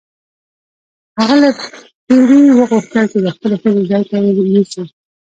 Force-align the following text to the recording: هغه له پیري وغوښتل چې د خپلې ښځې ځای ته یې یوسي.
هغه 1.19 1.35
له 1.43 1.49
پیري 2.05 2.39
وغوښتل 2.57 3.05
چې 3.11 3.17
د 3.25 3.27
خپلې 3.35 3.55
ښځې 3.61 3.83
ځای 3.91 4.03
ته 4.09 4.15
یې 4.25 4.31
یوسي. 4.55 4.83